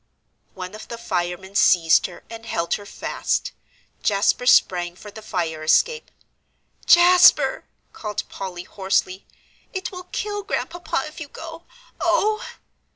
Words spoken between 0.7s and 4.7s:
of the firemen seized her and held her fast. Jasper